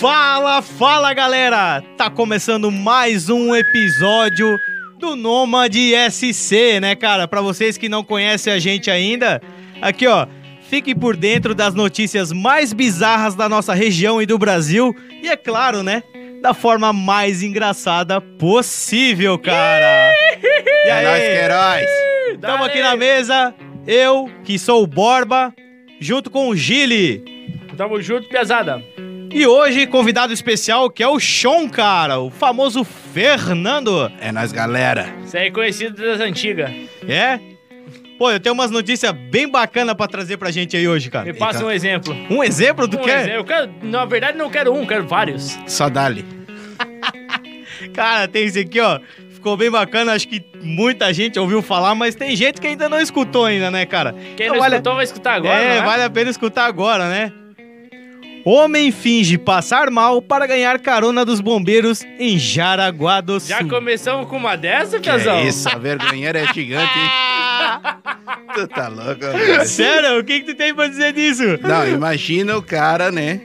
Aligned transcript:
Fala, 0.00 0.62
fala 0.62 1.12
galera! 1.12 1.82
Tá 1.94 2.08
começando 2.08 2.70
mais 2.70 3.28
um 3.28 3.54
episódio 3.54 4.58
do 4.98 5.14
Nômade 5.14 5.92
SC, 6.10 6.80
né, 6.80 6.96
cara? 6.96 7.28
Pra 7.28 7.42
vocês 7.42 7.76
que 7.76 7.86
não 7.86 8.02
conhecem 8.02 8.50
a 8.50 8.58
gente 8.58 8.90
ainda, 8.90 9.42
aqui 9.78 10.06
ó, 10.06 10.26
fique 10.70 10.94
por 10.94 11.14
dentro 11.14 11.54
das 11.54 11.74
notícias 11.74 12.32
mais 12.32 12.72
bizarras 12.72 13.34
da 13.34 13.46
nossa 13.46 13.74
região 13.74 14.22
e 14.22 14.24
do 14.24 14.38
Brasil 14.38 14.96
e 15.22 15.28
é 15.28 15.36
claro, 15.36 15.82
né, 15.82 16.02
da 16.40 16.54
forma 16.54 16.94
mais 16.94 17.42
engraçada 17.42 18.22
possível, 18.22 19.38
cara. 19.38 20.14
E 20.42 20.88
É 20.88 21.04
nóis 21.04 21.22
que 21.22 21.28
é 21.28 21.44
heróis. 21.44 21.90
Estamos 22.32 22.66
aqui 22.66 22.80
na 22.80 22.96
mesa, 22.96 23.54
eu, 23.86 24.30
que 24.44 24.58
sou 24.58 24.82
o 24.82 24.86
Borba, 24.86 25.52
junto 26.00 26.30
com 26.30 26.48
o 26.48 26.56
Gili. 26.56 27.22
Tamo 27.76 28.00
junto, 28.00 28.26
pesada. 28.30 28.82
E 29.32 29.46
hoje, 29.46 29.86
convidado 29.86 30.32
especial, 30.32 30.90
que 30.90 31.02
é 31.02 31.08
o 31.08 31.20
Sean, 31.20 31.68
cara, 31.68 32.18
o 32.18 32.30
famoso 32.30 32.82
Fernando. 32.82 34.10
É 34.20 34.32
nóis, 34.32 34.50
galera. 34.52 35.08
Você 35.24 35.38
é 35.38 35.50
conhecido 35.50 36.02
das 36.02 36.20
antigas. 36.20 36.70
É? 37.08 37.38
Pô, 38.18 38.30
eu 38.30 38.40
tenho 38.40 38.52
umas 38.54 38.70
notícias 38.70 39.12
bem 39.12 39.48
bacanas 39.48 39.94
pra 39.94 40.06
trazer 40.08 40.36
pra 40.36 40.50
gente 40.50 40.76
aí 40.76 40.86
hoje, 40.86 41.06
Me 41.06 41.10
cara. 41.12 41.34
passa 41.34 41.58
Eita. 41.60 41.66
um 41.66 41.70
exemplo. 41.70 42.16
Um 42.28 42.42
exemplo 42.42 42.86
do 42.88 42.98
um 42.98 43.02
que? 43.02 43.10
exemplo. 43.10 43.36
Eu 43.38 43.44
quero, 43.44 43.72
na 43.82 44.04
verdade, 44.04 44.36
não 44.36 44.50
quero 44.50 44.74
um, 44.74 44.84
quero 44.84 45.06
vários. 45.06 45.56
Só 45.66 45.88
dali. 45.88 46.24
Cara, 47.94 48.28
tem 48.28 48.44
esse 48.44 48.58
aqui, 48.58 48.78
ó. 48.80 49.00
Ficou 49.30 49.56
bem 49.56 49.70
bacana, 49.70 50.12
acho 50.12 50.28
que 50.28 50.44
muita 50.62 51.14
gente 51.14 51.38
ouviu 51.38 51.62
falar, 51.62 51.94
mas 51.94 52.14
tem 52.14 52.36
gente 52.36 52.60
que 52.60 52.66
ainda 52.66 52.90
não 52.90 53.00
escutou 53.00 53.46
ainda, 53.46 53.70
né, 53.70 53.86
cara? 53.86 54.12
Quem 54.36 54.44
Então 54.46 54.48
não 54.56 54.58
vale- 54.58 54.74
escutou 54.74 54.94
vai 54.96 55.04
escutar 55.04 55.32
agora, 55.34 55.54
é, 55.62 55.68
não 55.78 55.82
é? 55.82 55.86
vale 55.86 56.02
a 56.02 56.10
pena 56.10 56.30
escutar 56.30 56.66
agora, 56.66 57.08
né? 57.08 57.32
Homem 58.44 58.90
finge 58.90 59.36
passar 59.36 59.90
mal 59.90 60.22
para 60.22 60.46
ganhar 60.46 60.78
carona 60.78 61.24
dos 61.24 61.40
bombeiros 61.40 62.02
em 62.18 62.38
Jaraguá 62.38 63.20
do 63.20 63.38
Sul. 63.38 63.48
Já 63.48 63.64
começamos 63.64 64.28
com 64.28 64.36
uma 64.36 64.56
dessa, 64.56 64.96
Que 64.98 65.10
Piazão? 65.10 65.36
é 65.36 65.46
isso, 65.46 65.68
a 65.68 65.76
vergonheira 65.78 66.38
é 66.40 66.46
gigante, 66.52 66.98
hein? 66.98 67.10
Tu 68.54 68.66
tá 68.68 68.88
louco, 68.88 69.20
velho. 69.32 69.64
Sério? 69.66 70.18
O 70.18 70.24
que, 70.24 70.40
que 70.40 70.46
tu 70.52 70.56
tem 70.56 70.74
pra 70.74 70.88
dizer 70.88 71.12
disso? 71.12 71.42
Não, 71.62 71.86
imagina 71.88 72.56
o 72.56 72.62
cara, 72.62 73.12
né? 73.12 73.40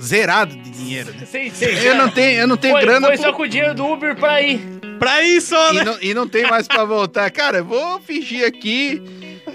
Zerado 0.00 0.56
de 0.56 0.70
dinheiro, 0.70 1.12
né? 1.12 1.26
Sim, 1.26 1.50
sim. 1.50 1.66
Eu 1.66 1.94
não 1.94 2.08
tenho, 2.08 2.40
eu 2.40 2.46
não 2.48 2.56
tenho 2.56 2.74
Foi, 2.74 2.82
grana 2.84 3.06
foi 3.08 3.16
pro- 3.16 3.26
só 3.26 3.32
com 3.32 3.42
o 3.42 3.48
dinheiro 3.48 3.74
do 3.74 3.84
Uber 3.86 4.16
pra 4.16 4.40
ir. 4.40 4.58
Pra 4.98 5.22
isso, 5.22 5.54
e, 5.54 5.74
né? 5.74 5.84
não, 5.84 5.96
e 6.00 6.14
não 6.14 6.26
tem 6.26 6.46
mais 6.48 6.66
pra 6.66 6.84
voltar. 6.84 7.30
Cara, 7.30 7.58
eu 7.58 7.64
vou 7.64 8.00
fingir 8.00 8.44
aqui. 8.46 9.02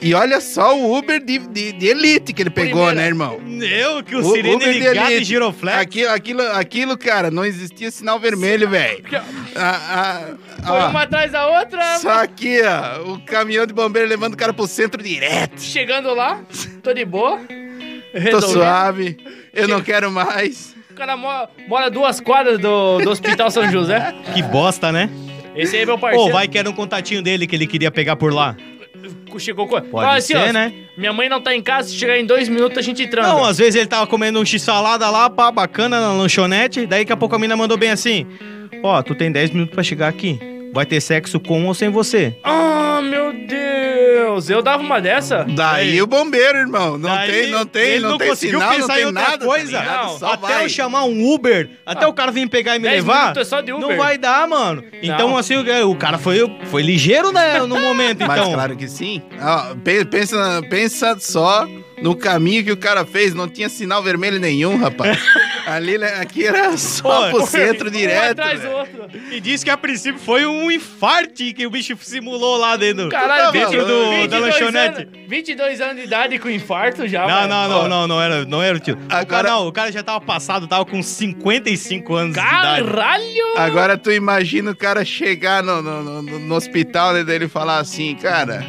E 0.02 0.14
olha 0.14 0.40
só 0.42 0.78
o 0.78 0.98
Uber 0.98 1.24
de, 1.24 1.40
de, 1.40 1.72
de 1.72 1.88
elite 1.88 2.34
que 2.34 2.42
ele 2.44 2.50
pegou, 2.50 2.86
Primeira. 2.88 2.96
né, 3.02 3.08
irmão? 3.08 3.40
Eu, 3.62 4.04
que 4.04 4.16
o, 4.16 4.20
O 4.20 4.24
sirene 4.32 4.56
Uber 4.56 4.74
de 4.74 4.80
ligado 4.80 5.10
e 5.10 5.14
elite. 5.14 5.26
giroflex. 5.26 5.78
Aquilo, 5.82 6.10
aquilo, 6.12 6.42
aquilo, 6.52 6.98
cara, 6.98 7.32
não 7.32 7.44
existia 7.46 7.90
sinal 7.92 8.20
vermelho, 8.20 8.70
velho. 8.70 9.04
Ah, 9.56 9.80
ah, 10.60 10.66
Foi 10.68 10.78
ó. 10.80 10.90
uma 10.90 11.02
atrás 11.04 11.32
da 11.32 11.48
outra. 11.48 11.98
Só 12.00 12.12
aqui, 12.24 12.60
ó, 12.62 13.14
o 13.14 13.20
caminhão 13.26 13.66
de 13.66 13.74
bombeiro 13.74 14.08
levando 14.08 14.34
o 14.34 14.38
cara 14.38 14.54
pro 14.54 14.68
centro 14.68 15.02
direto. 15.02 15.60
Chegando 15.62 16.14
lá, 16.14 16.42
tô 16.84 16.94
de 16.94 17.06
boa. 17.06 17.40
Tô 18.32 18.42
suave, 18.42 19.18
eu 19.54 19.68
não 19.68 19.82
quero 19.82 20.12
mais. 20.12 20.74
O 20.92 20.94
cara 20.94 21.18
mora, 21.18 21.50
mora 21.68 21.90
duas 21.92 22.22
quadras 22.22 22.58
do, 22.60 23.00
do 23.00 23.10
Hospital 23.10 23.52
São 23.52 23.70
José. 23.70 24.14
Que 24.34 24.42
bosta, 24.42 24.92
né? 24.92 25.10
Esse 25.56 25.76
aí 25.78 25.82
é 25.84 25.86
meu 25.86 25.96
Pô, 25.96 26.02
parceiro. 26.08 26.32
vai 26.34 26.48
que 26.48 26.58
era 26.58 26.70
um 26.70 26.74
contatinho 26.74 27.22
dele 27.22 27.46
que 27.48 27.56
ele 27.56 27.68
queria 27.68 27.90
pegar 27.92 28.16
por 28.16 28.34
lá. 28.34 28.56
Chegou 29.38 29.68
com... 29.68 29.80
Pode 29.82 30.18
assim, 30.18 30.34
ser, 30.34 30.50
ó, 30.50 30.54
né? 30.54 30.74
Minha 30.98 31.12
mãe 31.12 31.28
não 31.28 31.42
tá 31.42 31.54
em 31.54 31.62
casa, 31.62 31.90
se 31.90 31.96
chegar 31.96 32.18
em 32.18 32.26
dois 32.26 32.48
minutos 32.48 32.78
a 32.78 32.82
gente 32.82 33.06
transa. 33.08 33.30
Não, 33.30 33.44
às 33.44 33.58
vezes 33.58 33.76
ele 33.76 33.88
tava 33.88 34.08
comendo 34.08 34.40
um 34.40 34.46
x-salada 34.46 35.10
lá, 35.10 35.30
pá, 35.30 35.52
bacana 35.52 36.00
na 36.00 36.14
lanchonete. 36.14 36.86
Daí 36.86 37.02
daqui 37.02 37.12
a 37.12 37.18
pouco 37.18 37.36
a 37.36 37.40
mina 37.40 37.56
mandou 37.58 37.78
bem 37.78 37.92
assim: 37.92 38.26
Ó, 38.82 39.02
tu 39.02 39.14
tem 39.14 39.32
10 39.32 39.52
minutos 39.52 39.74
pra 39.74 39.84
chegar 39.84 40.08
aqui. 40.08 40.40
Vai 40.74 40.86
ter 40.86 41.02
sexo 41.02 41.40
com 41.40 41.66
ou 41.66 41.74
sem 41.74 41.90
você. 41.90 42.38
Ah, 42.44 43.02
meu 43.04 43.34
Deus! 43.34 43.65
Eu 44.50 44.62
dava 44.62 44.82
uma 44.84 45.00
dessa? 45.02 45.46
Daí 45.50 46.02
o 46.02 46.08
bombeiro, 46.08 46.58
irmão, 46.60 46.98
não 46.98 47.10
Daí 47.10 47.32
tem, 47.32 47.52
não 47.52 47.66
tem, 47.66 47.84
ele 47.84 48.00
não, 48.02 48.12
não 48.12 48.18
tem 48.18 48.30
conseguiu 48.30 48.60
sinal, 48.60 48.72
não 48.74 48.80
pensar 48.82 48.94
tem 48.96 49.04
em 49.04 49.06
outra 49.08 49.22
nada, 49.22 49.46
coisa. 49.46 49.72
tá 49.72 49.80
ligado? 49.84 50.20
Só 50.20 50.34
até 50.34 50.48
vai. 50.54 50.64
eu 50.66 50.70
chamar 50.70 51.04
um 51.06 51.34
Uber, 51.34 51.70
até 51.86 52.06
Ah. 52.06 52.08
o 52.10 52.14
cara 52.14 52.32
vir 52.32 52.50
pegar 52.50 52.76
e 52.76 52.80
me 52.80 52.88
10 52.88 52.96
levar, 53.04 53.22
minutos 53.22 53.42
é 53.42 53.46
só 53.46 53.62
de 53.62 53.72
Uber. 53.74 53.88
não 53.90 53.98
vai 53.98 54.18
dar, 54.18 54.48
mano. 54.48 54.84
Então, 55.02 55.38
assim, 55.38 55.56
o 55.58 55.90
o 55.90 55.96
cara 55.96 56.18
foi, 56.18 56.40
foi 56.66 56.82
ligeiro, 56.82 57.32
né, 57.32 57.60
no 57.60 57.80
momento, 57.80 58.26
Mas 58.28 58.40
então. 58.40 58.54
claro 58.54 58.76
que 58.76 58.88
sim. 58.88 59.22
Ó, 59.42 59.76
pe- 59.84 60.06
pensa, 60.06 60.62
pensa 60.70 61.16
só 61.20 61.68
no 62.06 62.16
caminho 62.16 62.64
que 62.64 62.72
o 62.72 62.78
cara 62.78 63.04
fez, 63.04 63.34
não 63.34 63.48
tinha 63.50 63.68
sinal 63.68 64.04
vermelho 64.04 64.40
nenhum, 64.40 64.78
rapaz. 64.78 65.18
Ali, 65.66 65.98
né, 65.98 66.20
aqui 66.22 66.46
era 66.46 66.78
só 66.78 67.32
Pô, 67.32 67.38
pro 67.40 67.48
centro 67.48 67.88
Um 67.88 67.92
direto. 67.92 68.40
atrás 68.40 68.60
do 68.62 68.68
velho. 68.68 68.78
outro. 68.78 69.10
E 69.32 69.40
disse 69.40 69.66
que 69.66 69.72
a 69.72 69.76
princípio 69.76 70.20
foi 70.22 70.46
um 70.46 70.70
infarte 70.70 71.52
que 71.54 71.66
o 71.66 71.72
bicho 71.72 71.98
simulou 72.00 72.58
lá 72.58 72.76
dentro. 72.78 73.10
Caralho, 73.10 73.52
dentro 73.52 73.72
20, 73.72 73.88
do, 73.88 74.10
22 74.12 74.30
da 74.30 74.38
lanchonete. 74.40 75.02
Anos, 75.02 75.28
22 75.28 75.82
anos 75.82 75.96
de 75.96 76.02
idade 76.04 76.38
com 76.38 76.48
infarto 76.52 77.08
já, 77.08 77.26
Não, 77.28 77.48
não, 77.48 77.68
não, 77.68 77.88
não, 77.90 78.08
não 78.08 78.22
era, 78.22 78.46
não 78.46 78.62
era 78.62 78.78
o 78.78 78.80
tio. 78.80 78.94
O 78.94 79.08
cara, 79.08 79.22
Agora- 79.22 79.50
não, 79.50 79.68
o 79.68 79.72
cara 79.72 79.92
já 79.92 80.04
tava 80.04 80.22
passado, 80.22 80.68
tava 80.68 80.86
com 80.86 81.02
55 81.02 82.14
anos 82.14 82.36
de 82.36 82.40
idade. 82.40 82.86
Caralho! 82.86 83.58
Agora 83.58 83.98
tu 83.98 84.12
imagina 84.12 84.70
o 84.70 84.76
cara 84.76 85.04
chegar 85.04 85.64
no, 85.64 85.82
no, 85.82 86.22
no- 86.22 86.40
no 86.40 86.56
hospital 86.56 87.14
né, 87.14 87.26
ele 87.34 87.48
falar 87.48 87.80
assim, 87.80 88.14
cara, 88.16 88.64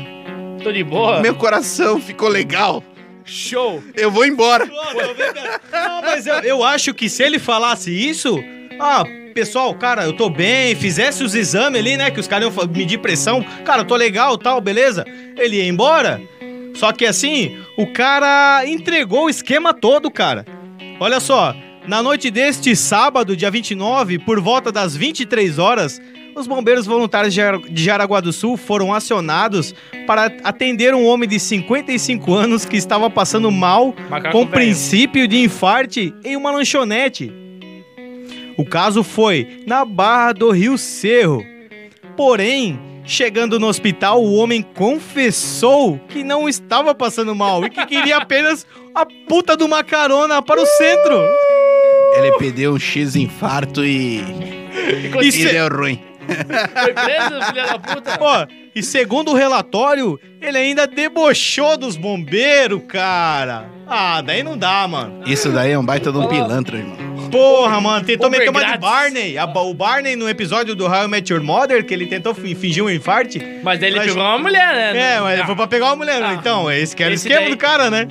Tô 0.62 0.72
de 0.72 0.82
boa. 0.82 1.20
meu 1.20 1.34
coração 1.34 2.00
ficou 2.00 2.28
legal, 2.30 2.82
Show! 3.26 3.82
eu 3.94 4.10
vou 4.10 4.24
embora. 4.24 4.64
Não, 4.64 6.02
mas 6.02 6.26
eu, 6.26 6.34
eu 6.36 6.64
acho 6.64 6.94
que 6.94 7.08
se 7.08 7.22
ele 7.22 7.38
falasse 7.38 7.90
isso, 7.90 8.38
ah, 8.78 9.04
pessoal, 9.34 9.74
cara, 9.74 10.04
eu 10.04 10.12
tô 10.12 10.30
bem, 10.30 10.74
fizesse 10.74 11.22
os 11.22 11.34
exames 11.34 11.80
ali, 11.80 11.96
né, 11.96 12.10
que 12.10 12.20
os 12.20 12.26
caras 12.26 12.54
iam 12.54 12.66
medir 12.68 12.98
pressão, 12.98 13.44
cara, 13.64 13.82
eu 13.82 13.86
tô 13.86 13.96
legal, 13.96 14.38
tal, 14.38 14.60
beleza? 14.60 15.04
Ele 15.36 15.56
ia 15.56 15.66
embora. 15.66 16.20
Só 16.74 16.92
que 16.92 17.04
assim, 17.06 17.58
o 17.76 17.86
cara 17.92 18.62
entregou 18.66 19.24
o 19.24 19.30
esquema 19.30 19.74
todo, 19.74 20.10
cara. 20.10 20.44
Olha 21.00 21.20
só, 21.20 21.54
na 21.86 22.02
noite 22.02 22.30
deste 22.30 22.74
sábado, 22.74 23.36
dia 23.36 23.50
29, 23.50 24.18
por 24.20 24.40
volta 24.40 24.72
das 24.72 24.96
23 24.96 25.58
horas, 25.58 26.00
os 26.36 26.46
bombeiros 26.46 26.86
voluntários 26.86 27.32
de 27.34 27.40
Jara- 27.40 27.58
de 27.58 27.82
Jaraguá 27.84 28.20
do 28.20 28.32
Sul 28.32 28.56
foram 28.56 28.92
acionados 28.92 29.74
para 30.06 30.26
atender 30.44 30.94
um 30.94 31.06
homem 31.06 31.28
de 31.28 31.40
55 31.40 32.32
anos 32.34 32.64
que 32.64 32.76
estava 32.76 33.08
passando 33.10 33.50
mal 33.50 33.94
Macaco 34.10 34.32
com 34.32 34.40
velho. 34.40 34.50
princípio 34.52 35.26
de 35.26 35.38
infarte 35.42 36.14
em 36.24 36.36
uma 36.36 36.50
lanchonete. 36.50 37.32
O 38.58 38.64
caso 38.64 39.02
foi 39.02 39.62
na 39.66 39.84
Barra 39.84 40.32
do 40.32 40.50
Rio 40.50 40.78
Cerro. 40.78 41.42
Porém, 42.16 42.78
chegando 43.04 43.58
no 43.60 43.66
hospital, 43.66 44.22
o 44.24 44.34
homem 44.34 44.62
confessou 44.62 45.98
que 46.08 46.22
não 46.24 46.48
estava 46.48 46.94
passando 46.94 47.34
mal 47.34 47.64
e 47.64 47.70
que 47.70 47.84
queria 47.86 48.16
apenas 48.18 48.66
a 48.94 49.04
puta 49.28 49.56
de 49.56 49.64
uma 49.64 49.84
carona 49.84 50.40
para 50.42 50.60
o 50.62 50.66
centro. 50.66 51.18
Ele 52.18 52.32
pediu 52.38 52.72
um 52.74 52.78
X 52.78 53.14
infarto 53.14 53.84
e, 53.84 54.20
e 55.22 55.28
Isso 55.28 55.46
é- 55.46 55.52
deu 55.52 55.68
ruim. 55.68 56.00
Foi 56.82 56.92
preso, 56.92 57.42
filha 57.46 57.66
da 57.66 57.78
puta? 57.78 58.18
Pô, 58.18 58.46
e 58.74 58.82
segundo 58.82 59.32
o 59.32 59.34
relatório, 59.34 60.18
ele 60.40 60.58
ainda 60.58 60.86
debochou 60.86 61.76
dos 61.76 61.96
bombeiros, 61.96 62.82
cara. 62.88 63.66
Ah, 63.86 64.20
daí 64.20 64.42
não 64.42 64.56
dá, 64.58 64.86
mano. 64.88 65.22
Isso 65.26 65.50
daí 65.50 65.72
é 65.72 65.78
um 65.78 65.84
baita 65.84 66.10
de 66.10 66.18
um 66.18 66.26
pilantra, 66.28 66.76
irmão. 66.78 66.96
Porra, 67.30 67.80
mano, 67.80 68.04
tentou 68.04 68.28
Uber 68.28 68.38
meter 68.38 68.50
uma 68.50 68.60
de 68.60 68.66
grátis. 68.66 68.80
Barney. 68.88 69.38
A- 69.38 69.44
o 69.46 69.74
Barney 69.74 70.14
no 70.16 70.28
episódio 70.28 70.74
do 70.76 70.86
How 70.86 71.04
I 71.04 71.08
Met 71.08 71.32
Your 71.32 71.42
Mother, 71.42 71.84
que 71.84 71.92
ele 71.92 72.06
tentou 72.06 72.32
fi- 72.34 72.54
fingir 72.54 72.84
um 72.84 72.90
infarte. 72.90 73.40
Mas 73.64 73.80
daí 73.80 73.90
ele 73.90 73.98
Mas- 73.98 74.06
pegou 74.08 74.22
uma 74.22 74.38
mulher, 74.38 74.74
né? 74.94 75.16
É, 75.16 75.20
mas 75.20 75.34
ele 75.38 75.46
foi 75.46 75.56
pra 75.56 75.66
pegar 75.66 75.86
uma 75.86 75.96
mulher. 75.96 76.22
Ah. 76.22 76.34
Então, 76.34 76.70
esse 76.70 76.94
que 76.94 77.02
era 77.02 77.10
o 77.10 77.14
Esse 77.14 77.26
esquema 77.26 77.46
daí- 77.46 77.50
do 77.50 77.56
cara, 77.56 77.90
né? 77.90 78.06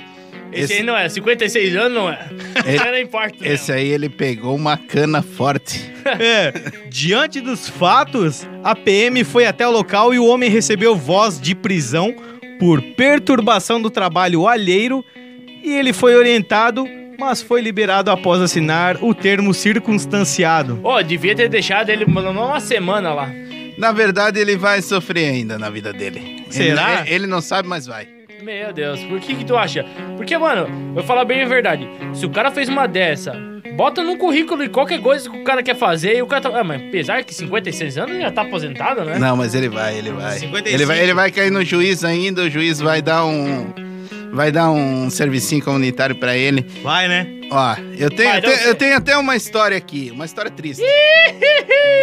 Esse, 0.55 0.63
Esse- 0.63 0.73
aí 0.75 0.83
não 0.83 0.95
é, 0.97 1.07
56 1.09 1.75
anos 1.75 1.93
não 1.93 2.09
é. 2.09 2.19
Esse- 2.65 2.87
Era 2.87 3.01
infarto 3.01 3.37
Esse 3.43 3.71
mesmo. 3.71 3.73
aí 3.75 3.87
ele 3.89 4.09
pegou 4.09 4.55
uma 4.55 4.77
cana 4.77 5.21
forte. 5.21 5.93
É. 6.05 6.53
Diante 6.87 7.41
dos 7.41 7.67
fatos, 7.67 8.47
a 8.63 8.75
PM 8.75 9.23
foi 9.23 9.47
até 9.47 9.67
o 9.67 9.71
local 9.71 10.13
e 10.13 10.19
o 10.19 10.25
homem 10.27 10.51
recebeu 10.51 10.95
voz 10.95 11.41
de 11.41 11.55
prisão 11.55 12.13
por 12.59 12.79
perturbação 12.79 13.81
do 13.81 13.89
trabalho 13.89 14.47
alheiro 14.47 15.03
e 15.63 15.73
ele 15.73 15.91
foi 15.93 16.15
orientado, 16.15 16.87
mas 17.17 17.41
foi 17.41 17.59
liberado 17.59 18.11
após 18.11 18.39
assinar 18.39 19.03
o 19.03 19.15
termo 19.15 19.51
circunstanciado. 19.51 20.79
Ô, 20.83 21.01
devia 21.01 21.35
ter 21.35 21.49
deixado 21.49 21.89
ele 21.89 22.05
uma 22.05 22.59
semana 22.59 23.11
lá. 23.11 23.31
Na 23.77 23.91
verdade, 23.91 24.39
ele 24.39 24.55
vai 24.55 24.81
sofrer 24.83 25.29
ainda 25.33 25.57
na 25.57 25.69
vida 25.71 25.91
dele. 25.91 26.45
Será? 26.51 27.01
Ele, 27.01 27.13
ele 27.15 27.27
não 27.27 27.41
sabe, 27.41 27.67
mas 27.67 27.85
vai. 27.87 28.07
Meu 28.45 28.71
Deus, 28.71 29.03
por 29.05 29.19
que 29.19 29.33
que 29.33 29.43
tu 29.43 29.57
acha? 29.57 29.83
Porque, 30.15 30.37
mano, 30.37 30.67
eu 30.89 30.93
vou 30.93 31.03
falar 31.03 31.25
bem 31.25 31.41
a 31.41 31.47
verdade. 31.47 31.89
Se 32.13 32.27
o 32.27 32.29
cara 32.29 32.51
fez 32.51 32.69
uma 32.69 32.85
dessa, 32.85 33.35
bota 33.75 34.03
no 34.03 34.17
currículo 34.17 34.63
e 34.63 34.69
qualquer 34.69 35.01
coisa 35.01 35.27
que 35.27 35.35
o 35.35 35.43
cara 35.43 35.63
quer 35.63 35.75
fazer 35.75 36.15
e 36.15 36.21
o 36.21 36.27
cara 36.27 36.43
tá... 36.43 36.59
Ah, 36.59 36.63
mas 36.63 36.79
apesar 36.79 37.23
que 37.23 37.33
56 37.33 37.97
anos 37.97 38.21
já 38.21 38.31
tá 38.31 38.43
aposentado, 38.43 39.03
né? 39.03 39.17
Não, 39.17 39.35
mas 39.35 39.55
ele 39.55 39.67
vai, 39.67 39.97
ele 39.97 40.11
vai. 40.11 40.37
55. 40.37 40.75
Ele 40.75 40.85
vai, 40.85 40.99
ele 40.99 41.13
vai 41.15 41.31
cair 41.31 41.51
no 41.51 41.65
juiz 41.65 42.03
ainda, 42.03 42.43
o 42.43 42.49
juiz 42.49 42.79
vai 42.79 43.01
dar 43.01 43.25
um 43.25 43.73
vai 44.35 44.51
dar 44.51 44.69
um 44.69 45.09
servicinho 45.09 45.63
comunitário 45.63 46.15
pra 46.15 46.35
ele. 46.37 46.65
Vai, 46.83 47.07
né? 47.07 47.27
Ó, 47.51 47.75
eu 47.97 48.09
tenho, 48.09 48.29
Vai, 48.29 48.39
até, 48.39 48.47
não 48.49 48.55
sei. 48.57 48.69
eu 48.69 48.75
tenho 48.75 48.97
até 48.97 49.17
uma 49.17 49.35
história 49.35 49.77
aqui, 49.77 50.09
uma 50.11 50.25
história 50.25 50.49
triste. 50.49 50.83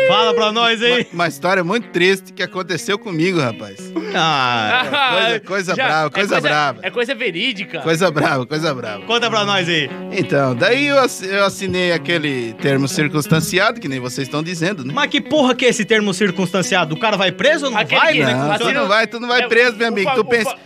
Fala 0.08 0.34
pra 0.34 0.52
nós 0.52 0.80
Uma, 0.80 0.94
aí. 0.96 1.06
uma 1.12 1.28
história 1.28 1.64
muito 1.64 1.88
triste 1.88 2.32
que 2.32 2.42
aconteceu 2.42 2.98
comigo, 2.98 3.40
rapaz. 3.40 3.92
Ah, 4.14 5.10
coisa- 5.12 5.40
coisa 5.46 5.74
brava, 5.74 6.10
coisa 6.10 6.40
brava. 6.40 6.80
É 6.82 6.90
coisa 6.90 7.14
verídica. 7.14 7.80
Coisa 7.80 8.10
brava, 8.10 8.46
coisa 8.46 8.74
brava. 8.74 9.04
conta 9.04 9.28
pra 9.30 9.44
nós 9.44 9.68
aí. 9.68 9.88
Então, 10.12 10.54
daí 10.54 10.86
eu 10.86 10.96
eu 10.96 11.44
assinei 11.44 11.92
aquele 11.92 12.52
termo 12.54 12.86
circunstanciado, 12.86 13.80
que 13.80 13.88
nem 13.88 13.98
vocês 14.00 14.28
estão 14.28 14.42
dizendo, 14.42 14.84
né? 14.84 14.92
Mas 14.94 15.10
que 15.10 15.20
porra 15.20 15.54
que 15.54 15.64
é 15.64 15.68
esse 15.70 15.84
termo 15.84 16.12
circunstanciado? 16.14 16.94
O 16.94 16.98
cara 17.00 17.16
vai 17.16 17.32
preso 17.32 17.66
ou 17.66 17.70
não 17.72 17.78
Aquele 17.78 18.00
vai, 18.00 18.12
que- 18.12 18.24
né? 18.24 18.34
Não, 18.34 18.58
tu 18.58 18.72
não 18.72 18.88
vai, 18.88 19.06
tu 19.06 19.20
não 19.20 19.28
vai 19.28 19.42
É, 19.42 19.48
preso, 19.48 19.76
meu 19.76 19.88
amigo. 19.88 20.08
fa- 20.08 20.14
Tu 20.16 20.24
pensa. 20.24 20.50
fa- 20.50 20.56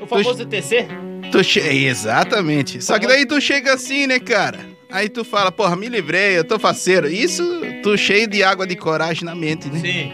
O 0.00 0.06
famoso 0.06 0.44
TC? 0.46 0.86
Tu 1.32 1.44
che... 1.44 1.60
Exatamente. 1.60 2.82
Só 2.82 2.98
que 2.98 3.06
daí 3.06 3.26
tu 3.26 3.40
chega 3.40 3.74
assim, 3.74 4.06
né, 4.06 4.18
cara? 4.18 4.58
Aí 4.90 5.08
tu 5.08 5.24
fala, 5.24 5.52
porra, 5.52 5.76
me 5.76 5.88
livrei, 5.88 6.38
eu 6.38 6.44
tô 6.44 6.58
faceiro. 6.58 7.06
Isso, 7.08 7.42
tu 7.82 7.96
cheio 7.98 8.26
de 8.26 8.42
água 8.42 8.66
de 8.66 8.74
coragem 8.76 9.24
na 9.24 9.34
mente, 9.34 9.68
né? 9.68 9.78
Sim. 9.80 10.12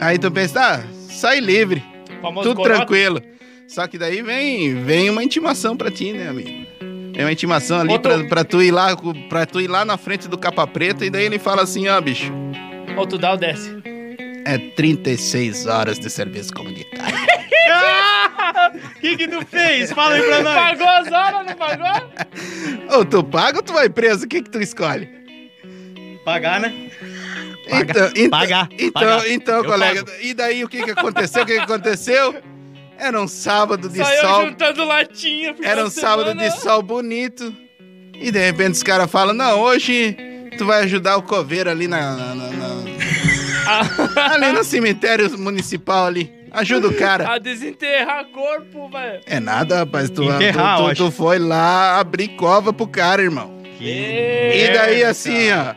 Aí 0.00 0.18
tu 0.18 0.30
pensa, 0.30 0.60
ah, 0.60 0.84
sai 1.08 1.40
livre, 1.40 1.82
famoso 2.20 2.50
tudo 2.50 2.62
tranquilo. 2.62 3.22
Só 3.66 3.86
que 3.86 3.96
daí 3.96 4.20
vem, 4.20 4.74
vem 4.84 5.08
uma 5.08 5.24
intimação 5.24 5.74
pra 5.76 5.90
ti, 5.90 6.12
né, 6.12 6.28
amigo? 6.28 6.66
É 7.16 7.24
uma 7.24 7.32
intimação 7.32 7.80
ali 7.80 7.90
Outro- 7.92 8.12
pra, 8.18 8.28
pra 8.28 8.44
tu 8.44 8.62
ir 8.62 8.70
lá, 8.70 8.94
para 9.30 9.46
tu 9.46 9.58
ir 9.60 9.68
lá 9.68 9.84
na 9.86 9.96
frente 9.96 10.28
do 10.28 10.36
capa 10.36 10.66
preta 10.66 11.06
e 11.06 11.08
daí 11.10 11.24
ele 11.24 11.38
fala 11.38 11.62
assim, 11.62 11.88
ó, 11.88 11.98
bicho, 11.98 12.30
Ou 12.94 13.06
tu 13.06 13.16
dá 13.16 13.30
ou 13.32 13.38
desce. 13.38 13.70
é 14.44 14.58
36 14.58 15.64
horas 15.66 15.98
de 15.98 16.10
serviço 16.10 16.52
comunitário. 16.52 17.15
O 18.74 19.00
que 19.00 19.16
que 19.16 19.28
tu 19.28 19.44
fez? 19.46 19.92
Fala 19.92 20.14
aí 20.16 20.22
pra 20.22 20.42
nós. 20.42 20.54
Pagou 20.54 20.88
as 20.88 21.12
horas, 21.12 21.46
não 21.46 21.54
pagou? 21.54 22.10
ou 22.98 23.04
tu 23.04 23.22
paga 23.24 23.58
ou 23.58 23.62
tu 23.62 23.72
vai 23.72 23.88
preso? 23.88 24.24
O 24.24 24.28
que 24.28 24.42
que 24.42 24.50
tu 24.50 24.60
escolhe? 24.60 25.08
Pagar, 26.24 26.60
né? 26.60 26.90
Paga. 27.68 27.90
Então, 27.90 28.10
então, 28.16 28.30
Pagar. 28.30 28.68
Então, 28.72 28.92
Pagar. 28.92 29.28
então 29.30 29.56
Eu 29.56 29.64
colega, 29.64 30.04
e 30.20 30.34
daí 30.34 30.64
o 30.64 30.68
que 30.68 30.82
que 30.82 30.90
aconteceu? 30.90 31.42
O 31.42 31.46
que 31.46 31.54
que 31.54 31.60
aconteceu? 31.60 32.34
Era 32.98 33.20
um 33.20 33.28
sábado 33.28 33.88
de 33.88 33.98
Saiu 33.98 34.20
sol, 34.22 34.46
juntando 34.46 34.84
latinha. 34.84 35.54
era 35.62 35.84
um 35.84 35.90
sábado 35.90 36.30
semana. 36.30 36.48
de 36.48 36.60
sol 36.60 36.82
bonito. 36.82 37.54
E 38.14 38.30
de 38.30 38.38
repente 38.38 38.72
os 38.74 38.82
caras 38.82 39.10
falam: 39.10 39.34
"Não, 39.34 39.60
hoje 39.60 40.16
tu 40.56 40.64
vai 40.64 40.84
ajudar 40.84 41.16
o 41.18 41.22
coveiro 41.22 41.68
ali 41.70 41.86
na, 41.86 42.16
na- 42.16 42.34
na- 42.34 42.50
na- 42.50 42.76
ali 44.34 44.52
no 44.52 44.64
cemitério 44.64 45.36
municipal 45.38 46.06
ali. 46.06 46.32
Ajuda 46.60 46.88
o 46.88 46.94
cara." 46.94 47.32
A 47.32 47.38
desenterrar 47.38 48.24
corpo, 48.26 48.88
velho. 48.88 49.20
É 49.26 49.38
nada, 49.40 49.78
rapaz, 49.78 50.10
tu, 50.10 50.24
Enterrar, 50.24 50.78
tu, 50.78 50.88
tu, 50.88 50.94
tu 50.94 51.10
foi 51.10 51.38
lá 51.38 51.98
abrir 52.00 52.28
cova 52.28 52.72
pro 52.72 52.86
cara, 52.86 53.22
irmão. 53.22 53.54
E 53.80 53.90
É, 53.90 54.72
daí 54.72 54.94
merda, 54.96 55.10
assim, 55.10 55.50
ó, 55.52 55.74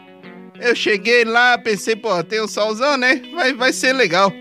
eu 0.61 0.75
cheguei 0.75 1.25
lá, 1.25 1.57
pensei, 1.57 1.95
pô, 1.95 2.23
tem 2.23 2.41
um 2.41 2.47
solzão, 2.47 2.97
né? 2.97 3.21
Vai, 3.35 3.53
vai 3.53 3.73
ser 3.73 3.93
legal. 3.93 4.31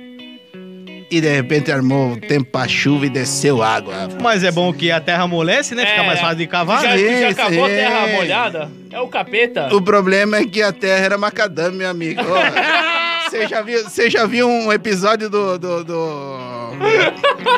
E 1.11 1.23
de 1.23 1.29
repente 1.29 1.73
armou 1.73 2.13
o 2.13 2.21
tempo 2.21 2.51
pra 2.53 2.69
chuva 2.69 3.07
e 3.07 3.09
desceu 3.09 3.63
água. 3.63 3.95
Mas 4.21 4.45
é 4.45 4.51
bom 4.53 4.71
que 4.75 4.91
a 4.91 5.01
terra 5.01 5.23
amolece, 5.23 5.75
né? 5.75 5.87
Fica 5.87 6.03
É. 6.03 6.07
mais 6.07 6.21
fácil 6.21 6.37
de 6.37 6.47
cavar. 6.47 6.83
Já, 6.83 6.91
né? 6.95 6.97
que 7.03 7.21
já 7.21 7.29
acabou 7.31 7.65
a 7.65 7.71
é. 7.71 7.77
terra 7.77 8.07
molhada? 8.09 8.71
É 8.93 9.01
o 9.01 9.09
capeta. 9.09 9.75
O 9.75 9.81
problema 9.81 10.37
é 10.37 10.45
que 10.45 10.63
a 10.63 10.71
terra 10.71 11.05
era 11.07 11.17
macadame, 11.19 11.79
meu 11.79 11.89
amigo. 11.89 12.21
Você 13.31 13.47
já 13.47 13.63
viu, 13.63 13.83
você 13.85 14.11
já 14.11 14.27
viu 14.27 14.49
um 14.49 14.73
episódio 14.73 15.29
do. 15.29 15.59
do, 15.59 15.85
do... 15.85 16.39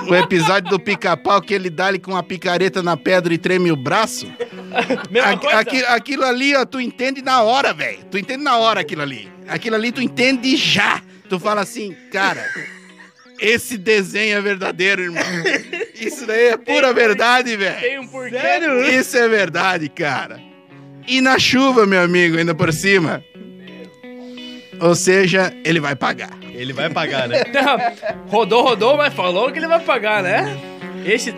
O 0.08 0.14
episódio 0.14 0.70
do 0.70 0.78
pica-pau 0.81 1.40
que 1.43 1.52
ele 1.55 1.69
dá 1.70 1.87
ali 1.87 1.99
com 1.99 2.12
uma 2.12 2.22
picareta 2.22 2.82
na 2.82 2.96
pedra 2.96 3.32
e 3.34 3.38
treme 3.38 3.70
o 3.70 3.76
braço? 3.76 4.26
Mesma 5.11 5.37
coisa. 5.37 5.58
aqui- 5.58 5.84
aquilo 5.84 6.25
ali, 6.25 6.55
ó, 6.56 6.64
tu 6.64 6.81
entende 6.81 7.20
na 7.22 7.43
hora, 7.43 7.72
velho. 7.75 7.99
Tu 8.11 8.19
entende 8.19 8.43
na 8.43 8.56
hora 8.56 8.81
aquilo 8.81 9.02
ali. 9.02 9.31
Aquilo 9.49 9.76
ali 9.76 9.93
tu 9.93 10.00
entende 10.00 10.56
já. 10.56 11.02
Tu 11.28 11.38
fala 11.38 11.61
assim, 11.61 11.94
cara, 12.12 12.44
esse 13.38 13.76
desenho 13.78 14.38
é 14.38 14.40
verdadeiro, 14.40 15.02
irmão. 15.02 15.22
Isso 15.94 16.26
daí 16.26 16.49
é 16.49 16.56
pura 16.56 16.93
verdade, 16.93 17.56
velho. 17.56 17.81
Tem 17.81 17.99
um 17.99 18.06
porquê. 18.06 18.38
Sério? 18.38 18.82
Isso 18.90 19.17
é 19.17 19.28
verdade, 19.28 19.88
cara. 19.88 20.40
E 21.06 21.20
na 21.20 21.38
chuva, 21.38 21.87
meu 21.87 22.02
amigo, 22.02 22.37
ainda 22.38 22.55
por 22.55 22.72
cima. 22.72 23.22
Ou 24.81 24.94
seja, 24.94 25.53
ele 25.65 25.79
vai 25.79 25.94
pagar. 25.94 26.31
Ele 26.43 26.73
vai 26.73 26.88
pagar, 26.88 27.29
né? 27.29 27.43
rodou, 28.29 28.62
rodou, 28.62 28.97
mas 28.97 29.12
falou 29.12 29.50
que 29.53 29.59
ele 29.59 29.69
vai 29.69 29.81
pagar, 29.81 30.23
né? 30.23 30.59
Esse 31.05 31.35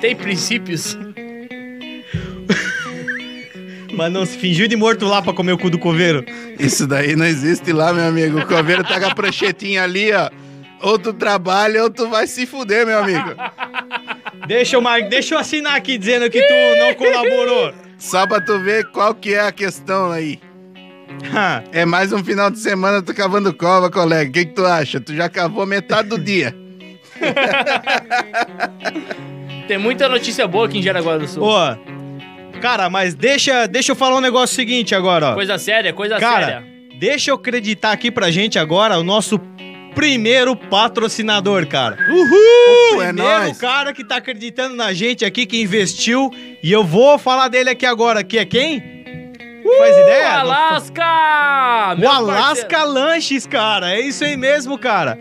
tem 0.00 0.14
princípios. 0.14 0.96
Mas 3.92 4.12
não 4.12 4.26
se 4.26 4.36
fingiu 4.36 4.66
de 4.66 4.76
morto 4.76 5.06
lá 5.06 5.22
pra 5.22 5.32
comer 5.32 5.52
o 5.52 5.58
cu 5.58 5.70
do 5.70 5.78
coveiro. 5.78 6.24
Isso 6.58 6.86
daí 6.86 7.14
não 7.14 7.24
existe 7.24 7.72
lá, 7.72 7.92
meu 7.92 8.04
amigo. 8.04 8.40
O 8.40 8.46
coveiro 8.46 8.82
tá 8.82 8.98
com 8.98 9.06
a 9.06 9.14
pranchetinha 9.14 9.82
ali, 9.82 10.12
ó. 10.12 10.30
Ou 10.80 10.98
tu 10.98 11.14
trabalha 11.14 11.82
ou 11.82 11.90
tu 11.90 12.08
vai 12.08 12.26
se 12.26 12.44
fuder, 12.44 12.86
meu 12.86 12.98
amigo. 12.98 13.30
Deixa 14.46 14.76
eu, 14.76 14.80
mar... 14.82 15.00
Deixa 15.02 15.34
eu 15.34 15.38
assinar 15.38 15.76
aqui 15.76 15.96
dizendo 15.96 16.28
que 16.28 16.42
tu 16.42 16.78
não 16.78 16.94
colaborou. 16.94 17.72
Só 17.98 18.26
pra 18.26 18.40
tu 18.40 18.58
ver 18.58 18.90
qual 18.90 19.14
que 19.14 19.32
é 19.32 19.40
a 19.40 19.52
questão 19.52 20.10
aí. 20.10 20.38
É 21.72 21.84
mais 21.84 22.12
um 22.12 22.22
final 22.24 22.50
de 22.50 22.58
semana 22.58 23.02
tu 23.02 23.14
cavando 23.14 23.52
cova, 23.54 23.90
colega. 23.90 24.30
O 24.30 24.32
que, 24.32 24.44
que 24.46 24.52
tu 24.52 24.64
acha? 24.64 25.00
Tu 25.00 25.14
já 25.14 25.28
cavou 25.28 25.66
metade 25.66 26.08
do 26.08 26.18
dia. 26.18 26.54
Tem 29.66 29.78
muita 29.78 30.08
notícia 30.08 30.46
boa 30.46 30.66
aqui 30.66 30.78
em 30.78 30.82
Jaraguá 30.82 31.16
do 31.16 31.26
Sul. 31.26 31.42
Ô, 31.42 32.60
cara, 32.60 32.90
mas 32.90 33.14
deixa, 33.14 33.66
deixa 33.66 33.92
eu 33.92 33.96
falar 33.96 34.16
um 34.16 34.20
negócio 34.20 34.54
seguinte 34.54 34.94
agora, 34.94 35.30
ó. 35.30 35.34
Coisa 35.34 35.56
séria, 35.58 35.92
coisa 35.92 36.18
Cara, 36.18 36.46
séria. 36.46 36.64
deixa 36.98 37.30
eu 37.30 37.36
acreditar 37.36 37.92
aqui 37.92 38.10
pra 38.10 38.30
gente 38.30 38.58
agora 38.58 38.98
o 38.98 39.02
nosso 39.02 39.38
primeiro 39.94 40.54
patrocinador, 40.56 41.66
cara. 41.66 41.96
Uhul! 42.10 43.02
É 43.02 43.06
Primeiro 43.12 43.42
nóis. 43.42 43.58
cara 43.58 43.92
que 43.92 44.04
tá 44.04 44.16
acreditando 44.16 44.74
na 44.74 44.92
gente 44.92 45.24
aqui, 45.24 45.46
que 45.46 45.60
investiu. 45.62 46.30
E 46.62 46.70
eu 46.70 46.84
vou 46.84 47.16
falar 47.18 47.48
dele 47.48 47.70
aqui 47.70 47.86
agora, 47.86 48.22
que 48.24 48.38
é 48.38 48.44
quem? 48.44 48.82
Faz 49.78 49.96
O 49.96 50.00
ideia? 50.00 50.38
Alasca! 50.40 51.96
O 52.02 52.08
Alasca 52.08 52.68
parceiro. 52.68 52.92
Lanches, 52.92 53.46
cara. 53.46 53.92
É 53.92 54.00
isso 54.00 54.24
aí 54.24 54.36
mesmo, 54.36 54.78
cara. 54.78 55.18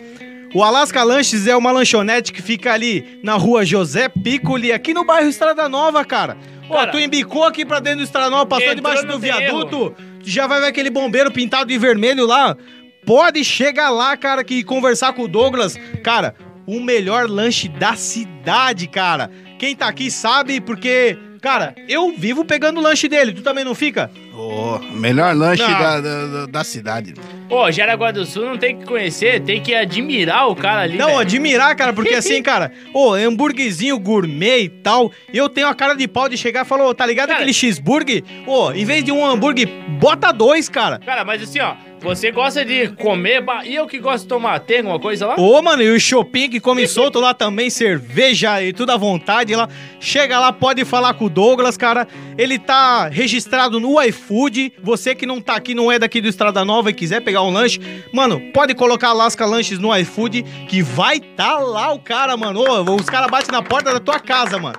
O 0.54 0.62
Alasca 0.64 1.02
Lanches 1.04 1.48
é 1.48 1.56
uma 1.56 1.72
lanchonete 1.72 2.32
que 2.32 2.42
fica 2.42 2.72
ali 2.72 3.20
na 3.24 3.34
rua 3.34 3.66
José 3.66 4.08
Piccoli, 4.08 4.72
aqui 4.72 4.94
no 4.94 5.04
bairro 5.04 5.28
Estrada 5.28 5.68
Nova, 5.68 6.06
cara. 6.06 6.38
Ó, 6.70 6.76
Cara, 6.76 6.92
tu 6.92 7.00
embicou 7.00 7.44
aqui 7.44 7.66
pra 7.66 7.80
dentro 7.80 8.00
do 8.00 8.04
Estrada 8.04 8.30
Nova, 8.30 8.46
passou 8.46 8.76
debaixo 8.76 9.06
do 9.08 9.18
viaduto, 9.18 9.96
tu 10.24 10.30
já 10.30 10.46
vai 10.46 10.62
ver 10.62 10.68
aquele 10.68 10.92
bombeiro 10.92 11.32
pintado 11.32 11.66
de 11.66 11.78
vermelho 11.80 12.28
lá. 12.28 12.56
Pode 13.04 13.44
chegar 13.44 13.90
lá, 13.90 14.16
cara, 14.16 14.44
que 14.44 14.64
conversar 14.64 15.14
com 15.14 15.24
o 15.24 15.28
Douglas. 15.28 15.76
Cara, 16.04 16.36
o 16.68 16.80
melhor 16.80 17.28
lanche 17.28 17.68
da 17.68 17.96
cidade, 17.96 18.88
cara. 18.88 19.32
Quem 19.58 19.76
tá 19.76 19.88
aqui 19.88 20.12
sabe, 20.12 20.62
porque, 20.62 21.18
cara, 21.42 21.74
eu 21.90 22.14
vivo 22.16 22.46
pegando 22.46 22.80
o 22.80 22.84
lanche 22.84 23.10
dele. 23.10 23.34
Tu 23.34 23.42
também 23.42 23.66
não 23.66 23.74
fica? 23.74 24.12
Ô, 24.54 24.80
melhor 24.94 25.36
lanche 25.36 25.64
da, 25.66 26.00
da, 26.00 26.46
da 26.46 26.64
cidade. 26.64 27.14
Pô, 27.50 27.72
Jaraguá 27.72 28.12
do 28.12 28.26
Sul 28.26 28.46
não 28.46 28.58
tem 28.58 28.78
que 28.78 28.86
conhecer, 28.86 29.42
tem 29.42 29.62
que 29.62 29.74
admirar 29.74 30.48
o 30.50 30.56
cara 30.56 30.82
ali. 30.82 30.98
Não, 30.98 31.08
velho. 31.08 31.20
admirar, 31.20 31.76
cara, 31.76 31.92
porque 31.94 32.14
assim, 32.16 32.42
cara, 32.42 32.72
ô, 32.94 33.14
hambúrguerzinho 33.14 33.98
gourmet 34.00 34.64
e 34.64 34.70
tal, 34.70 35.12
eu 35.34 35.50
tenho 35.50 35.68
a 35.68 35.76
cara 35.76 35.96
de 35.96 36.08
pau 36.08 36.30
de 36.30 36.38
chegar 36.38 36.66
e 36.66 36.68
falar, 36.68 36.86
ô, 36.88 36.94
tá 36.94 37.06
ligado 37.06 37.28
Cara- 37.30 37.40
aquele 37.40 37.54
cheeseburger? 37.54 38.24
Ô, 38.48 38.72
em 38.72 38.86
vez 38.86 39.04
de 39.04 39.12
um 39.12 39.26
hambúrguer, 39.26 39.68
bota 40.00 40.32
dois, 40.32 40.70
cara. 40.70 41.00
Cara, 41.00 41.24
mas 41.26 41.42
assim, 41.42 41.60
ó, 41.60 41.76
você 42.04 42.32
gosta 42.32 42.66
de 42.66 42.90
comer, 42.90 43.44
e 43.66 43.76
eu 43.76 43.88
que 43.88 43.98
gosto 43.98 44.24
de 44.24 44.30
tomar, 44.30 44.60
tem 44.60 44.80
alguma 44.80 45.00
coisa 45.00 45.26
lá? 45.26 45.36
Ô, 45.38 45.62
mano, 45.62 45.82
e 45.82 45.90
o 45.90 46.00
shopping 46.00 46.50
que 46.50 46.60
come 46.60 46.86
solto 46.86 47.20
lá 47.20 47.34
também, 47.34 47.70
cerveja 47.70 48.62
e 48.62 48.74
tudo 48.74 48.92
à 48.92 48.98
vontade 48.98 49.56
lá. 49.56 49.70
Chega 50.02 50.38
lá, 50.38 50.52
pode 50.52 50.84
falar 50.84 51.14
com 51.14 51.26
o 51.26 51.30
Douglas, 51.30 51.78
cara. 51.78 52.06
Ele 52.38 52.60
tá 52.60 53.08
registrado 53.08 53.80
no 53.80 54.02
iFood. 54.02 54.74
Você 54.84 55.16
que 55.16 55.26
não 55.26 55.40
tá 55.40 55.56
aqui, 55.56 55.74
não 55.74 55.90
é 55.90 55.98
daqui 55.98 56.20
do 56.20 56.28
Estrada 56.28 56.66
Nova 56.66 56.90
e 56.90 56.94
quiser 56.94 57.22
pegar 57.22 57.42
um 57.42 57.50
lanche, 57.50 57.80
mano, 58.12 58.42
pode 58.54 58.76
colocar 58.76 59.10
Alaska 59.10 59.46
Lanches 59.46 59.80
no 59.80 59.96
iFood 59.96 60.44
que 60.68 60.82
vai 60.82 61.22
tá 61.22 61.58
lá 61.58 61.94
o 61.94 62.00
cara, 62.00 62.36
mano. 62.36 62.60
Ô, 62.60 62.96
os 62.96 63.06
caras 63.06 63.32
batem 63.32 63.52
na 63.52 63.62
porta 63.62 63.94
da 63.94 64.00
tua 64.00 64.20
casa, 64.20 64.60
mano. 64.60 64.76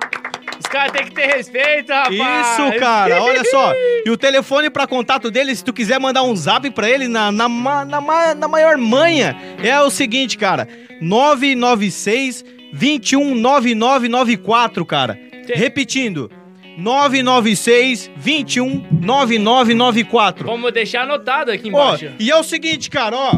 Os 0.75 0.81
caras 0.81 0.91
têm 0.91 1.05
que 1.05 1.11
ter 1.11 1.27
respeito, 1.27 1.93
rapaz. 1.93 2.59
Isso, 2.59 2.79
cara, 2.79 3.23
olha 3.23 3.43
só. 3.45 3.71
E 4.05 4.09
o 4.09 4.17
telefone 4.17 4.69
pra 4.69 4.85
contato 4.85 5.31
dele, 5.31 5.55
se 5.55 5.63
tu 5.63 5.71
quiser 5.71 5.97
mandar 6.01 6.23
um 6.23 6.35
zap 6.35 6.69
pra 6.71 6.89
ele 6.89 7.07
na, 7.07 7.31
na, 7.31 7.47
na, 7.47 8.35
na 8.35 8.47
maior 8.47 8.75
manha, 8.77 9.37
é 9.63 9.79
o 9.79 9.89
seguinte, 9.89 10.37
cara. 10.37 10.67
996 11.01 12.43
219994, 12.73 14.85
cara. 14.85 15.17
Tem- 15.47 15.55
Repetindo. 15.55 16.29
996 16.77 18.11
219994. 18.17 20.45
Vamos 20.45 20.73
deixar 20.73 21.03
anotado 21.03 21.49
aqui 21.51 21.67
Ó, 21.67 21.69
embaixo. 21.69 22.11
e 22.19 22.29
é 22.29 22.35
o 22.35 22.43
seguinte, 22.43 22.89
cara, 22.89 23.15
ó. 23.15 23.31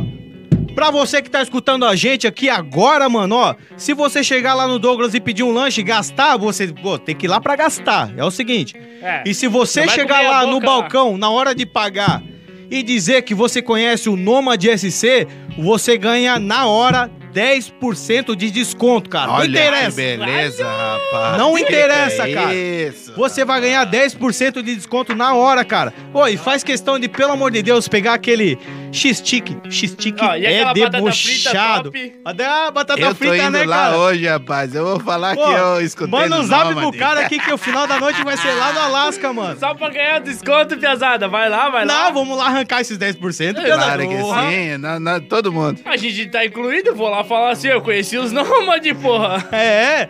Pra 0.78 0.92
você 0.92 1.24
que 1.24 1.30
tá 1.32 1.42
escutando 1.42 1.86
a 1.86 1.96
gente 1.96 2.28
aqui 2.28 2.52
agora, 2.52 3.10
mano, 3.10 3.34
ó, 3.34 3.56
se 3.76 3.96
você 3.96 4.24
chegar 4.24 4.54
lá 4.54 4.68
no 4.68 4.78
Douglas 4.78 5.16
e 5.16 5.20
pedir 5.20 5.42
um 5.42 5.52
lanche 5.52 5.82
e 5.82 5.84
gastar, 5.84 6.38
você, 6.38 6.68
pô, 6.68 7.00
tem 7.00 7.16
que 7.16 7.26
ir 7.26 7.30
lá 7.30 7.42
pra 7.42 7.56
gastar. 7.56 8.14
É 8.16 8.24
o 8.24 8.30
seguinte. 8.30 8.76
É. 9.02 9.24
E 9.26 9.34
se 9.34 9.48
você 9.48 9.88
chegar 9.88 10.22
lá 10.22 10.46
no 10.46 10.60
balcão 10.60 11.18
na 11.18 11.32
hora 11.32 11.56
de 11.56 11.66
pagar 11.66 12.22
e 12.70 12.84
dizer 12.84 13.24
que 13.24 13.34
você 13.34 13.60
conhece 13.60 14.08
o 14.08 14.16
Nomad 14.16 14.64
SC, 14.64 15.28
você 15.58 15.98
ganha 15.98 16.38
na 16.38 16.68
hora 16.68 17.10
10% 17.34 18.36
de 18.36 18.52
desconto, 18.52 19.10
cara. 19.10 19.28
Não 19.28 19.34
Olha 19.34 19.46
que 19.46 19.50
interessa. 19.50 19.96
beleza, 19.96 20.64
rapaz. 20.64 21.38
Não 21.40 21.56
Que 21.56 21.62
interessa, 21.62 22.24
que 22.24 22.30
é 22.30 22.34
cara. 22.36 22.54
Isso. 22.54 23.07
Você 23.18 23.44
vai 23.44 23.60
ganhar 23.60 23.86
10% 23.90 24.62
de 24.62 24.76
desconto 24.76 25.16
na 25.16 25.34
hora, 25.34 25.66
cara. 25.66 25.94
Pô, 26.14 26.26
e 26.28 26.38
faz 26.38 26.64
questão 26.64 27.00
de, 27.00 27.08
pelo 27.10 27.34
amor 27.34 27.52
de 27.52 27.62
Deus, 27.62 27.88
pegar 27.88 28.14
aquele 28.14 28.58
X-Tic. 28.92 29.50
X-Tic 29.70 30.18
e 30.38 30.46
é 30.46 30.62
aquela 30.62 30.74
batata 30.74 30.90
debochado. 30.98 31.92
frita 31.92 32.10
top? 32.12 32.16
Até 32.24 32.46
a 32.46 32.72
batata 32.72 33.02
Eu 33.02 33.10
tô 33.10 33.16
frita, 33.16 33.36
indo 33.38 33.52
né, 33.52 33.66
lá 33.66 33.76
cara? 33.86 33.98
hoje, 33.98 34.26
rapaz. 34.28 34.76
Eu 34.76 34.86
vou 34.86 35.00
falar 35.00 35.36
Pô, 35.36 35.44
que 35.46 35.52
eu 35.52 35.82
escutei 35.82 36.08
Manda 36.20 36.40
um 36.40 36.44
zap 36.44 36.74
pro 36.74 36.94
cara 36.94 37.22
aqui 37.22 37.40
que 37.40 37.52
o 37.52 37.58
final 37.58 37.88
da 37.88 38.00
noite 38.00 38.24
vai 38.24 38.38
ser 38.38 38.54
lá 38.54 38.72
no 38.74 38.80
Alasca, 38.80 39.34
mano. 39.34 39.60
Só 39.60 39.74
pra 39.74 39.90
ganhar 39.90 40.20
desconto, 40.20 40.78
piazada. 40.78 41.28
Vai 41.28 41.50
lá, 41.50 41.70
vai 41.70 41.86
lá. 41.86 42.04
Não, 42.06 42.14
vamos 42.14 42.38
lá 42.38 42.46
arrancar 42.48 42.82
esses 42.82 42.98
10%. 42.98 43.54
Claro 43.66 44.08
que 44.08 44.16
porra. 44.18 44.50
sim. 44.52 44.78
Na, 44.78 45.00
na- 45.00 45.20
todo 45.20 45.52
mundo. 45.52 45.82
A 45.86 45.98
gente 45.98 46.28
tá 46.28 46.46
incluído, 46.46 46.94
vou 46.96 47.10
lá 47.10 47.24
falar 47.24 47.52
assim, 47.52 47.68
eu 47.70 47.82
conheci 47.82 48.18
os 48.18 48.32
nômades, 48.34 48.96
porra. 48.98 49.48
É, 49.52 50.08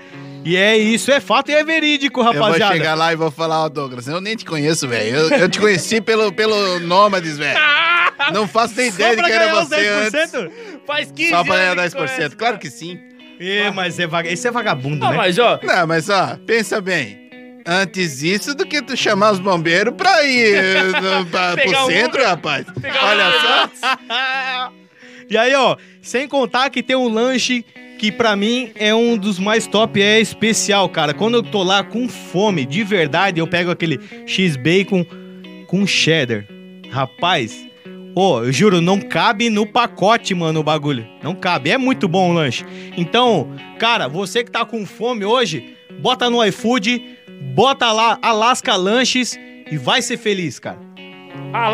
e 0.47 0.55
é 0.57 0.77
isso, 0.77 1.11
é 1.11 1.19
fato 1.19 1.49
e 1.49 1.53
é 1.53 1.63
verídico, 1.63 2.19
Eu 2.21 2.25
vou 2.25 2.33
rapaziada. 2.33 2.73
chegar 2.73 2.95
lá 2.95 3.11
e 3.13 3.15
vou 3.15 3.29
falar, 3.31 3.65
ó, 3.65 3.69
Douglas, 3.69 4.07
eu 4.07 4.21
nem 4.21 4.35
te 4.35 4.45
conheço, 4.45 4.87
velho. 4.87 5.15
Eu, 5.15 5.29
eu 5.31 5.49
te 5.49 5.59
conheci 5.59 5.99
pelo, 6.01 6.31
pelo 6.31 6.79
Nômades, 6.79 7.37
velho. 7.37 7.59
Não 8.33 8.47
faço 8.47 8.75
nem 8.75 8.89
ideia 8.89 9.11
de 9.11 9.17
pra 9.17 9.25
que 9.27 9.31
era 9.33 9.53
você 9.55 9.75
antes. 9.87 10.31
10%? 10.33 10.51
Faz 10.85 11.11
15 11.11 11.29
Só 11.29 11.43
pra 11.43 11.55
ganhar 11.55 11.71
anos 11.79 11.93
que 11.93 11.99
10%. 11.99 12.15
conhece, 12.15 12.35
Claro 12.35 12.57
que 12.57 12.69
sim. 12.69 12.99
É, 13.39 13.69
mas 13.71 13.99
é 13.99 14.07
vaga... 14.07 14.29
esse 14.31 14.47
é 14.47 14.51
vagabundo, 14.51 15.05
Ah, 15.05 15.11
né? 15.11 15.17
mas 15.17 15.37
ó, 15.37 15.59
Não, 15.61 15.85
mas 15.87 16.09
ó, 16.09 16.37
pensa 16.47 16.81
bem. 16.81 17.27
Antes 17.65 18.23
isso 18.23 18.55
do 18.55 18.65
que 18.65 18.81
tu 18.81 18.95
chamar 18.97 19.31
os 19.33 19.39
bombeiros 19.39 19.93
pra 19.95 20.23
ir 20.23 20.55
eh, 20.55 20.83
no, 21.01 21.25
pra, 21.29 21.55
pro 21.57 21.69
o 21.69 21.85
centro, 21.87 22.17
Uber. 22.21 22.27
rapaz. 22.29 22.65
Pegar 22.81 23.03
Olha 23.05 23.27
Uber. 23.27 23.69
só. 23.79 24.73
E 25.29 25.37
aí, 25.37 25.53
ó, 25.55 25.75
sem 26.01 26.25
contar 26.25 26.69
que 26.69 26.81
tem 26.81 26.95
um 26.95 27.09
lanche 27.09 27.65
que 27.97 28.11
pra 28.11 28.35
mim 28.35 28.71
é 28.75 28.93
um 28.93 29.17
dos 29.17 29.39
mais 29.39 29.67
top, 29.67 30.01
é 30.01 30.19
especial, 30.19 30.87
cara. 30.89 31.13
Quando 31.13 31.35
eu 31.35 31.43
tô 31.43 31.63
lá 31.63 31.83
com 31.83 32.07
fome, 32.07 32.65
de 32.65 32.83
verdade, 32.83 33.39
eu 33.39 33.47
pego 33.47 33.71
aquele 33.71 33.99
X-Bacon 34.25 35.05
com 35.67 35.85
cheddar. 35.85 36.45
Rapaz, 36.89 37.67
ô, 38.15 38.43
eu 38.43 38.51
juro, 38.51 38.79
não 38.79 38.99
cabe 38.99 39.49
no 39.49 39.65
pacote, 39.65 40.33
mano, 40.33 40.59
o 40.59 40.63
bagulho. 40.63 41.05
Não 41.21 41.35
cabe, 41.35 41.71
é 41.71 41.77
muito 41.77 42.07
bom 42.07 42.31
o 42.31 42.33
lanche. 42.33 42.63
Então, 42.95 43.51
cara, 43.79 44.07
você 44.07 44.43
que 44.43 44.51
tá 44.51 44.63
com 44.63 44.85
fome 44.85 45.25
hoje, 45.25 45.75
bota 45.99 46.29
no 46.29 46.43
iFood, 46.45 47.03
bota 47.53 47.91
lá 47.91 48.17
Alaska 48.21 48.75
Lanches 48.75 49.37
e 49.69 49.77
vai 49.77 50.01
ser 50.01 50.17
feliz, 50.17 50.59
cara. 50.59 50.79
lá 51.51 51.69